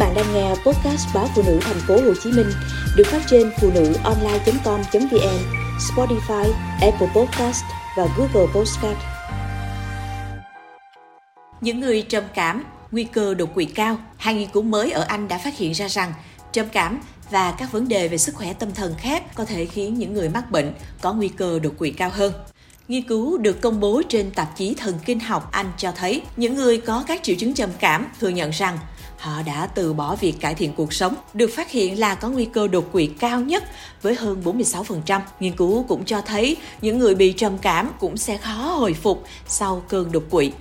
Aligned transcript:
bạn 0.00 0.14
đang 0.14 0.34
nghe 0.34 0.48
podcast 0.48 1.14
báo 1.14 1.28
phụ 1.34 1.42
nữ 1.46 1.58
thành 1.62 1.80
phố 1.88 1.94
Hồ 1.94 2.14
Chí 2.22 2.32
Minh 2.32 2.50
được 2.96 3.06
phát 3.06 3.22
trên 3.30 3.50
phụ 3.60 3.70
nữ 3.74 3.92
online.com.vn, 4.04 5.38
Spotify, 5.78 6.52
Apple 6.80 7.08
Podcast 7.14 7.64
và 7.96 8.06
Google 8.16 8.52
Podcast. 8.54 8.98
Những 11.60 11.80
người 11.80 12.02
trầm 12.02 12.24
cảm, 12.34 12.64
nguy 12.90 13.04
cơ 13.04 13.34
đột 13.34 13.54
quỵ 13.54 13.64
cao. 13.64 13.98
Hai 14.16 14.34
nghiên 14.34 14.48
cứu 14.48 14.62
mới 14.62 14.90
ở 14.90 15.02
Anh 15.02 15.28
đã 15.28 15.38
phát 15.38 15.56
hiện 15.56 15.72
ra 15.72 15.88
rằng 15.88 16.12
trầm 16.52 16.66
cảm 16.72 17.00
và 17.30 17.54
các 17.58 17.72
vấn 17.72 17.88
đề 17.88 18.08
về 18.08 18.18
sức 18.18 18.34
khỏe 18.34 18.52
tâm 18.52 18.72
thần 18.72 18.94
khác 18.98 19.34
có 19.34 19.44
thể 19.44 19.66
khiến 19.66 19.94
những 19.94 20.14
người 20.14 20.28
mắc 20.28 20.50
bệnh 20.50 20.72
có 21.00 21.12
nguy 21.12 21.28
cơ 21.28 21.58
đột 21.58 21.72
quỵ 21.78 21.90
cao 21.90 22.10
hơn. 22.12 22.32
Nghiên 22.88 23.02
cứu 23.02 23.38
được 23.38 23.60
công 23.60 23.80
bố 23.80 24.02
trên 24.08 24.30
tạp 24.30 24.56
chí 24.56 24.74
Thần 24.74 24.94
kinh 25.04 25.20
học 25.20 25.48
Anh 25.52 25.72
cho 25.78 25.92
thấy 25.92 26.22
những 26.36 26.54
người 26.54 26.78
có 26.78 27.04
các 27.06 27.22
triệu 27.22 27.36
chứng 27.36 27.54
trầm 27.54 27.70
cảm 27.78 28.06
thừa 28.20 28.28
nhận 28.28 28.50
rằng 28.50 28.78
họ 29.20 29.42
đã 29.42 29.66
từ 29.66 29.92
bỏ 29.92 30.16
việc 30.16 30.40
cải 30.40 30.54
thiện 30.54 30.72
cuộc 30.72 30.92
sống, 30.92 31.14
được 31.34 31.50
phát 31.56 31.70
hiện 31.70 31.98
là 31.98 32.14
có 32.14 32.28
nguy 32.28 32.44
cơ 32.44 32.68
đột 32.68 32.92
quỵ 32.92 33.06
cao 33.06 33.40
nhất 33.40 33.64
với 34.02 34.14
hơn 34.14 34.42
46%. 34.44 35.20
Nghiên 35.40 35.56
cứu 35.56 35.84
cũng 35.88 36.04
cho 36.04 36.20
thấy 36.20 36.56
những 36.80 36.98
người 36.98 37.14
bị 37.14 37.32
trầm 37.32 37.58
cảm 37.58 37.90
cũng 38.00 38.16
sẽ 38.16 38.36
khó 38.36 38.52
hồi 38.52 38.94
phục 38.94 39.24
sau 39.46 39.82
cơn 39.88 40.12
đột 40.12 40.24
quỵ. 40.30 40.52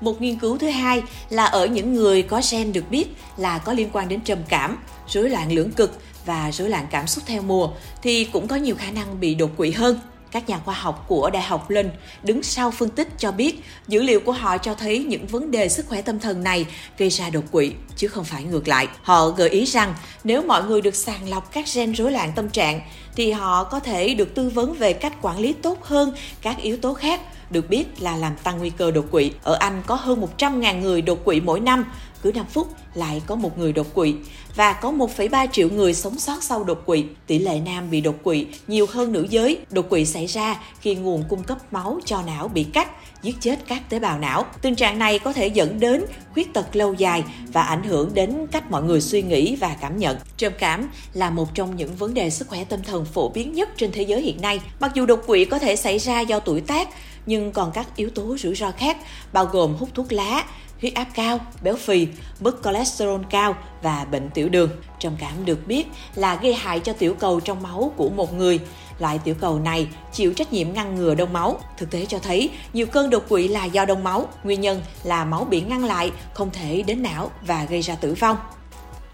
Một 0.00 0.20
nghiên 0.20 0.38
cứu 0.38 0.58
thứ 0.58 0.68
hai 0.68 1.02
là 1.30 1.44
ở 1.44 1.66
những 1.66 1.94
người 1.94 2.22
có 2.22 2.40
gen 2.50 2.72
được 2.72 2.90
biết 2.90 3.06
là 3.36 3.58
có 3.58 3.72
liên 3.72 3.90
quan 3.92 4.08
đến 4.08 4.20
trầm 4.20 4.38
cảm, 4.48 4.78
rối 5.08 5.30
loạn 5.30 5.52
lưỡng 5.52 5.70
cực 5.70 5.98
và 6.26 6.52
rối 6.52 6.68
loạn 6.68 6.86
cảm 6.90 7.06
xúc 7.06 7.24
theo 7.26 7.42
mùa 7.42 7.68
thì 8.02 8.24
cũng 8.24 8.48
có 8.48 8.56
nhiều 8.56 8.74
khả 8.78 8.90
năng 8.90 9.20
bị 9.20 9.34
đột 9.34 9.50
quỵ 9.56 9.70
hơn. 9.70 10.00
Các 10.30 10.48
nhà 10.48 10.58
khoa 10.64 10.74
học 10.74 11.04
của 11.08 11.30
Đại 11.30 11.42
học 11.42 11.70
Linh 11.70 11.90
đứng 12.22 12.42
sau 12.42 12.70
phân 12.70 12.88
tích 12.88 13.08
cho 13.18 13.32
biết 13.32 13.64
dữ 13.88 14.02
liệu 14.02 14.20
của 14.20 14.32
họ 14.32 14.58
cho 14.58 14.74
thấy 14.74 15.04
những 15.04 15.26
vấn 15.26 15.50
đề 15.50 15.68
sức 15.68 15.86
khỏe 15.88 16.02
tâm 16.02 16.20
thần 16.20 16.42
này 16.42 16.66
gây 16.98 17.08
ra 17.08 17.30
đột 17.30 17.44
quỵ, 17.50 17.72
chứ 17.96 18.08
không 18.08 18.24
phải 18.24 18.44
ngược 18.44 18.68
lại. 18.68 18.88
Họ 19.02 19.28
gợi 19.28 19.48
ý 19.48 19.64
rằng 19.64 19.94
nếu 20.24 20.42
mọi 20.42 20.64
người 20.64 20.80
được 20.80 20.94
sàng 20.94 21.28
lọc 21.28 21.52
các 21.52 21.64
gen 21.74 21.92
rối 21.92 22.12
loạn 22.12 22.32
tâm 22.36 22.48
trạng, 22.48 22.80
thì 23.16 23.32
họ 23.32 23.64
có 23.64 23.80
thể 23.80 24.14
được 24.14 24.34
tư 24.34 24.48
vấn 24.48 24.74
về 24.74 24.92
cách 24.92 25.12
quản 25.22 25.38
lý 25.38 25.52
tốt 25.52 25.84
hơn 25.84 26.14
các 26.42 26.58
yếu 26.62 26.76
tố 26.76 26.94
khác 26.94 27.20
được 27.50 27.70
biết 27.70 28.02
là 28.02 28.16
làm 28.16 28.36
tăng 28.42 28.58
nguy 28.58 28.70
cơ 28.70 28.90
đột 28.90 29.04
quỵ. 29.10 29.30
Ở 29.42 29.54
Anh 29.54 29.82
có 29.86 29.94
hơn 29.94 30.26
100.000 30.38 30.80
người 30.80 31.02
đột 31.02 31.24
quỵ 31.24 31.40
mỗi 31.40 31.60
năm, 31.60 31.84
cứ 32.22 32.32
5 32.32 32.46
phút 32.46 32.68
lại 32.94 33.22
có 33.26 33.34
một 33.34 33.58
người 33.58 33.72
đột 33.72 33.94
quỵ 33.94 34.14
và 34.56 34.72
có 34.72 34.92
1,3 34.92 35.46
triệu 35.52 35.68
người 35.68 35.94
sống 35.94 36.18
sót 36.18 36.42
sau 36.42 36.64
đột 36.64 36.86
quỵ. 36.86 37.04
Tỷ 37.26 37.38
lệ 37.38 37.60
nam 37.60 37.90
bị 37.90 38.00
đột 38.00 38.16
quỵ 38.22 38.46
nhiều 38.66 38.86
hơn 38.90 39.12
nữ 39.12 39.26
giới. 39.30 39.58
Đột 39.70 39.90
quỵ 39.90 40.04
xảy 40.04 40.26
ra 40.26 40.60
khi 40.80 40.94
nguồn 40.94 41.24
cung 41.28 41.42
cấp 41.42 41.72
máu 41.72 42.00
cho 42.04 42.22
não 42.22 42.48
bị 42.48 42.64
cắt, 42.64 42.90
giết 43.22 43.36
chết 43.40 43.58
các 43.66 43.90
tế 43.90 43.98
bào 43.98 44.18
não. 44.18 44.44
Tình 44.62 44.74
trạng 44.74 44.98
này 44.98 45.18
có 45.18 45.32
thể 45.32 45.46
dẫn 45.46 45.80
đến 45.80 46.04
khuyết 46.34 46.54
tật 46.54 46.76
lâu 46.76 46.94
dài 46.94 47.24
và 47.52 47.62
ảnh 47.62 47.82
hưởng 47.82 48.14
đến 48.14 48.46
cách 48.52 48.70
mọi 48.70 48.82
người 48.82 49.00
suy 49.00 49.22
nghĩ 49.22 49.56
và 49.56 49.76
cảm 49.80 49.98
nhận. 49.98 50.16
Trầm 50.36 50.52
cảm 50.58 50.88
là 51.12 51.30
một 51.30 51.54
trong 51.54 51.76
những 51.76 51.94
vấn 51.96 52.14
đề 52.14 52.30
sức 52.30 52.48
khỏe 52.48 52.64
tâm 52.64 52.82
thần 52.82 53.04
phổ 53.04 53.28
biến 53.28 53.52
nhất 53.52 53.68
trên 53.76 53.92
thế 53.92 54.02
giới 54.02 54.22
hiện 54.22 54.40
nay. 54.40 54.60
Mặc 54.80 54.92
dù 54.94 55.06
đột 55.06 55.26
quỵ 55.26 55.44
có 55.44 55.58
thể 55.58 55.76
xảy 55.76 55.98
ra 55.98 56.20
do 56.20 56.40
tuổi 56.40 56.60
tác, 56.60 56.88
nhưng 57.26 57.52
còn 57.52 57.72
các 57.72 57.96
yếu 57.96 58.10
tố 58.10 58.36
rủi 58.38 58.54
ro 58.54 58.70
khác 58.70 58.96
bao 59.32 59.46
gồm 59.46 59.74
hút 59.74 59.88
thuốc 59.94 60.12
lá, 60.12 60.44
huyết 60.80 60.94
áp 60.94 61.08
cao, 61.14 61.40
béo 61.62 61.76
phì, 61.76 62.08
mức 62.40 62.60
cholesterol 62.64 63.20
cao 63.30 63.54
và 63.82 64.04
bệnh 64.04 64.30
tiểu 64.30 64.48
đường. 64.48 64.70
Trầm 64.98 65.12
cảm 65.18 65.44
được 65.44 65.66
biết 65.66 65.86
là 66.14 66.36
gây 66.36 66.54
hại 66.54 66.80
cho 66.80 66.92
tiểu 66.92 67.14
cầu 67.14 67.40
trong 67.40 67.62
máu 67.62 67.92
của 67.96 68.08
một 68.08 68.34
người. 68.34 68.60
Loại 68.98 69.18
tiểu 69.18 69.34
cầu 69.40 69.58
này 69.58 69.88
chịu 70.12 70.32
trách 70.34 70.52
nhiệm 70.52 70.72
ngăn 70.72 70.94
ngừa 70.94 71.14
đông 71.14 71.32
máu. 71.32 71.60
Thực 71.78 71.90
tế 71.90 72.06
cho 72.06 72.18
thấy 72.18 72.50
nhiều 72.72 72.86
cơn 72.86 73.10
đột 73.10 73.28
quỵ 73.28 73.48
là 73.48 73.64
do 73.64 73.84
đông 73.84 74.04
máu, 74.04 74.28
nguyên 74.44 74.60
nhân 74.60 74.82
là 75.04 75.24
máu 75.24 75.44
bị 75.44 75.60
ngăn 75.60 75.84
lại, 75.84 76.12
không 76.34 76.50
thể 76.50 76.82
đến 76.82 77.02
não 77.02 77.30
và 77.46 77.64
gây 77.64 77.80
ra 77.80 77.94
tử 77.94 78.14
vong. 78.14 78.36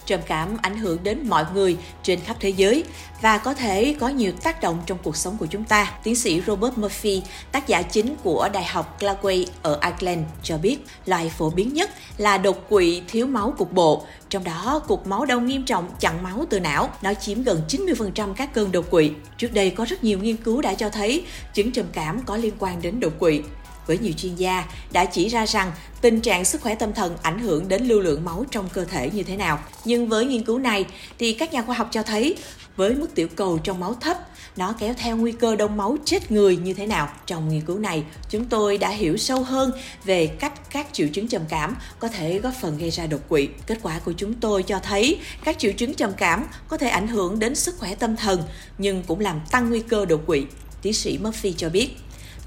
Trầm 0.07 0.21
cảm 0.27 0.57
ảnh 0.63 0.77
hưởng 0.77 1.03
đến 1.03 1.29
mọi 1.29 1.45
người 1.55 1.77
trên 2.03 2.21
khắp 2.21 2.37
thế 2.41 2.49
giới 2.49 2.85
và 3.21 3.39
có 3.39 3.55
thể 3.55 3.97
có 4.01 4.09
nhiều 4.09 4.33
tác 4.43 4.61
động 4.61 4.83
trong 4.87 4.99
cuộc 5.03 5.17
sống 5.17 5.37
của 5.39 5.47
chúng 5.47 5.65
ta. 5.65 5.93
Tiến 6.03 6.17
sĩ 6.17 6.43
Robert 6.47 6.79
Murphy, 6.79 7.23
tác 7.53 7.67
giả 7.67 7.83
chính 7.83 8.17
của 8.23 8.49
Đại 8.53 8.65
học 8.65 9.01
Glasgow 9.01 9.47
ở 9.63 9.81
Ireland 9.83 10.27
cho 10.43 10.59
biết 10.59 10.79
loại 11.07 11.33
phổ 11.39 11.51
biến 11.51 11.75
nhất 11.75 11.91
là 12.17 12.39
đột 12.39 12.69
quỵ 12.69 13.03
thiếu 13.09 13.27
máu 13.27 13.55
cục 13.59 13.73
bộ, 13.73 14.05
trong 14.29 14.45
đó 14.45 14.83
cục 14.89 15.07
máu 15.07 15.25
đông 15.27 15.47
nghiêm 15.47 15.65
trọng 15.65 15.91
chặn 16.01 16.23
máu 16.23 16.45
từ 16.51 16.61
não, 16.61 16.91
nó 17.03 17.15
chiếm 17.15 17.43
gần 17.43 17.63
90% 17.69 18.35
các 18.35 18.55
cơn 18.55 18.73
đột 18.73 18.91
quỵ. 18.91 19.11
Trước 19.39 19.55
đây 19.55 19.71
có 19.71 19.85
rất 19.85 20.05
nhiều 20.05 20.19
nghiên 20.19 20.37
cứu 20.37 20.63
đã 20.63 20.75
cho 20.75 20.89
thấy 20.89 21.25
chứng 21.55 21.73
trầm 21.73 21.87
cảm 21.93 22.21
có 22.27 22.37
liên 22.37 22.55
quan 22.59 22.83
đến 22.83 23.01
đột 23.01 23.13
quỵ 23.19 23.41
với 23.87 23.99
nhiều 23.99 24.13
chuyên 24.17 24.35
gia 24.35 24.65
đã 24.93 25.05
chỉ 25.05 25.29
ra 25.29 25.47
rằng 25.47 25.73
tình 26.01 26.21
trạng 26.21 26.45
sức 26.45 26.61
khỏe 26.61 26.75
tâm 26.75 26.93
thần 26.93 27.17
ảnh 27.23 27.39
hưởng 27.39 27.69
đến 27.69 27.87
lưu 27.87 28.01
lượng 28.01 28.25
máu 28.25 28.45
trong 28.51 28.69
cơ 28.69 28.85
thể 28.85 29.11
như 29.11 29.23
thế 29.23 29.37
nào. 29.37 29.59
Nhưng 29.85 30.09
với 30.09 30.27
nghiên 30.27 30.43
cứu 30.43 30.59
này 30.59 30.87
thì 31.19 31.33
các 31.33 31.53
nhà 31.53 31.63
khoa 31.63 31.77
học 31.77 31.89
cho 31.93 32.03
thấy 32.03 32.37
với 32.77 32.95
mức 32.95 33.15
tiểu 33.15 33.29
cầu 33.37 33.59
trong 33.59 33.81
máu 33.81 33.95
thấp, 33.95 34.17
nó 34.57 34.75
kéo 34.79 34.95
theo 34.99 35.17
nguy 35.17 35.33
cơ 35.33 35.57
đông 35.57 35.77
máu 35.77 35.97
chết 36.05 36.31
người 36.31 36.57
như 36.57 36.75
thế 36.75 36.87
nào. 36.87 37.09
Trong 37.27 37.49
nghiên 37.49 37.61
cứu 37.61 37.79
này, 37.79 38.05
chúng 38.31 38.45
tôi 38.45 38.79
đã 38.79 38.89
hiểu 38.89 39.17
sâu 39.17 39.43
hơn 39.43 39.73
về 40.05 40.27
cách 40.27 40.71
các 40.71 40.87
triệu 40.93 41.09
chứng 41.09 41.29
trầm 41.29 41.43
cảm 41.49 41.77
có 41.99 42.09
thể 42.09 42.39
góp 42.39 42.53
phần 42.61 42.79
gây 42.79 42.91
ra 42.91 43.07
đột 43.07 43.29
quỵ. 43.29 43.49
Kết 43.67 43.79
quả 43.83 43.99
của 43.99 44.13
chúng 44.17 44.35
tôi 44.35 44.63
cho 44.63 44.79
thấy 44.79 45.19
các 45.45 45.59
triệu 45.59 45.73
chứng 45.73 45.95
trầm 45.95 46.13
cảm 46.17 46.47
có 46.69 46.77
thể 46.77 46.89
ảnh 46.89 47.09
hưởng 47.09 47.39
đến 47.39 47.55
sức 47.55 47.79
khỏe 47.79 47.95
tâm 47.95 48.17
thần 48.17 48.43
nhưng 48.79 49.03
cũng 49.03 49.21
làm 49.21 49.41
tăng 49.51 49.69
nguy 49.69 49.81
cơ 49.81 50.05
đột 50.05 50.21
quỵ. 50.27 50.45
Tiến 50.83 50.93
sĩ 50.93 51.19
Murphy 51.23 51.55
cho 51.57 51.69
biết. 51.69 51.91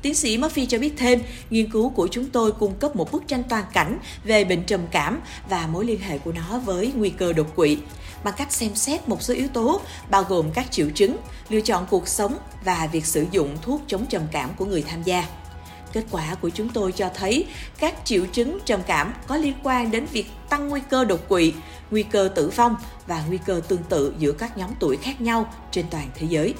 Tiến 0.01 0.15
sĩ 0.15 0.37
Murphy 0.37 0.65
cho 0.65 0.77
biết 0.77 0.93
thêm, 0.97 1.21
nghiên 1.49 1.71
cứu 1.71 1.89
của 1.89 2.07
chúng 2.11 2.29
tôi 2.29 2.51
cung 2.51 2.75
cấp 2.75 2.95
một 2.95 3.11
bức 3.11 3.27
tranh 3.27 3.43
toàn 3.49 3.63
cảnh 3.73 3.99
về 4.23 4.43
bệnh 4.43 4.63
trầm 4.63 4.81
cảm 4.91 5.19
và 5.49 5.67
mối 5.67 5.85
liên 5.85 5.99
hệ 5.99 6.17
của 6.17 6.31
nó 6.31 6.59
với 6.59 6.91
nguy 6.95 7.09
cơ 7.09 7.33
đột 7.33 7.55
quỵ 7.55 7.77
bằng 8.23 8.33
cách 8.37 8.51
xem 8.51 8.75
xét 8.75 9.09
một 9.09 9.21
số 9.21 9.33
yếu 9.33 9.47
tố 9.47 9.81
bao 10.09 10.23
gồm 10.23 10.51
các 10.53 10.71
triệu 10.71 10.89
chứng, 10.89 11.17
lựa 11.49 11.61
chọn 11.61 11.85
cuộc 11.89 12.07
sống 12.07 12.37
và 12.65 12.89
việc 12.91 13.05
sử 13.05 13.25
dụng 13.31 13.57
thuốc 13.61 13.81
chống 13.87 14.05
trầm 14.05 14.21
cảm 14.31 14.49
của 14.57 14.65
người 14.65 14.83
tham 14.87 15.03
gia. 15.03 15.25
Kết 15.93 16.03
quả 16.11 16.35
của 16.41 16.49
chúng 16.49 16.69
tôi 16.69 16.91
cho 16.91 17.09
thấy 17.15 17.45
các 17.79 17.95
triệu 18.03 18.25
chứng 18.25 18.59
trầm 18.65 18.81
cảm 18.87 19.13
có 19.27 19.37
liên 19.37 19.53
quan 19.63 19.91
đến 19.91 20.05
việc 20.05 20.27
tăng 20.49 20.69
nguy 20.69 20.81
cơ 20.89 21.05
đột 21.05 21.29
quỵ, 21.29 21.53
nguy 21.91 22.03
cơ 22.03 22.29
tử 22.35 22.49
vong 22.55 22.75
và 23.07 23.23
nguy 23.27 23.37
cơ 23.45 23.61
tương 23.67 23.83
tự 23.83 24.13
giữa 24.19 24.31
các 24.31 24.57
nhóm 24.57 24.69
tuổi 24.79 24.97
khác 24.97 25.21
nhau 25.21 25.53
trên 25.71 25.85
toàn 25.91 26.07
thế 26.15 26.27
giới. 26.29 26.53